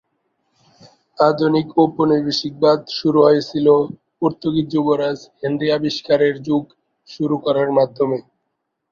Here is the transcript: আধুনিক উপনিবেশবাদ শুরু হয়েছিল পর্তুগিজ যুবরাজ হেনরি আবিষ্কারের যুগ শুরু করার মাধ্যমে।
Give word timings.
আধুনিক 1.17 1.67
উপনিবেশবাদ 1.83 2.79
শুরু 2.97 3.19
হয়েছিল 3.27 3.67
পর্তুগিজ 4.17 4.65
যুবরাজ 4.73 5.19
হেনরি 5.39 5.67
আবিষ্কারের 5.77 6.35
যুগ 6.47 6.63
শুরু 7.09 7.35
করার 7.45 7.69
মাধ্যমে। 7.77 8.17